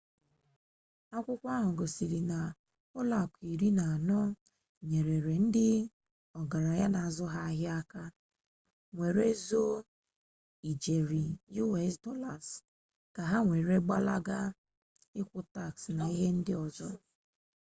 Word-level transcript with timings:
akwukwo 1.15 1.47
ahu 1.57 1.71
gosiri 1.79 2.19
na 2.31 2.39
ulo 2.99 3.15
aku 3.23 3.39
iri 3.53 3.69
na 3.77 3.85
ano 3.95 4.19
nyere 4.89 5.35
ndi 5.47 5.69
ogaranya 6.39 6.87
n'azu 6.91 7.25
ha 7.33 7.39
ahia 7.49 7.73
aka 7.81 8.03
were 8.97 9.25
zoo 9.45 9.75
ijeri 10.71 11.25
us 11.85 11.93
dollars 12.05 12.47
ka 13.15 13.21
ha 13.29 13.37
were 13.49 13.75
gbalaga 13.85 14.39
ikwu 15.19 15.39
tax 15.55 15.73
na 15.97 16.03
ihe 16.13 16.27
ndi 16.39 16.53
ozo 16.65 16.89